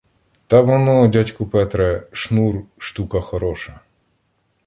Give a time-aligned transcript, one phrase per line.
[0.47, 3.79] —Та воно, дядьку Петре, шнур— штука хороша.